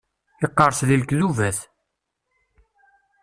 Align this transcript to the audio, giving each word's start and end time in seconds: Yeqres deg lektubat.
Yeqres 0.41 0.79
deg 0.87 0.99
lektubat. 1.01 1.57